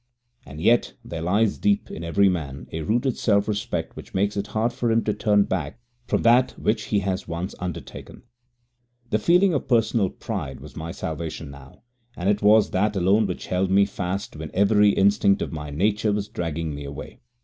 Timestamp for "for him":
4.73-5.03